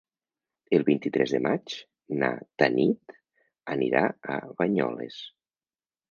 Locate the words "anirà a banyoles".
3.75-5.19